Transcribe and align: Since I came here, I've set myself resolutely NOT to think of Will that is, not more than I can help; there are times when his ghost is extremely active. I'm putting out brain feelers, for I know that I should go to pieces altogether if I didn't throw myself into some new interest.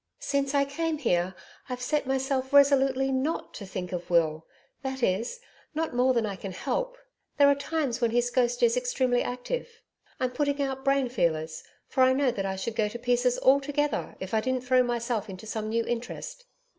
Since 0.23 0.55
I 0.55 0.65
came 0.65 0.97
here, 0.97 1.35
I've 1.69 1.79
set 1.83 2.07
myself 2.07 2.51
resolutely 2.53 3.11
NOT 3.11 3.53
to 3.53 3.67
think 3.67 3.91
of 3.91 4.09
Will 4.09 4.47
that 4.81 5.03
is, 5.03 5.39
not 5.75 5.93
more 5.93 6.11
than 6.15 6.25
I 6.25 6.35
can 6.35 6.53
help; 6.53 6.97
there 7.37 7.47
are 7.47 7.53
times 7.53 8.01
when 8.01 8.09
his 8.09 8.31
ghost 8.31 8.63
is 8.63 8.75
extremely 8.75 9.21
active. 9.21 9.83
I'm 10.19 10.31
putting 10.31 10.59
out 10.59 10.83
brain 10.83 11.07
feelers, 11.07 11.63
for 11.87 12.01
I 12.01 12.13
know 12.13 12.31
that 12.31 12.47
I 12.47 12.55
should 12.55 12.75
go 12.75 12.87
to 12.87 12.97
pieces 12.97 13.37
altogether 13.43 14.15
if 14.19 14.33
I 14.33 14.41
didn't 14.41 14.63
throw 14.63 14.81
myself 14.81 15.29
into 15.29 15.45
some 15.45 15.69
new 15.69 15.85
interest. 15.85 16.45